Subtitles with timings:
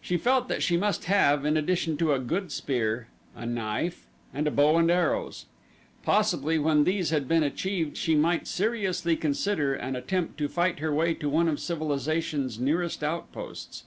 [0.00, 4.56] She felt that she must have, in addition to a good spear, a knife, and
[4.56, 5.46] bow and arrows.
[6.02, 10.92] Possibly when these had been achieved she might seriously consider an attempt to fight her
[10.92, 13.84] way to one of civilization's nearest outposts.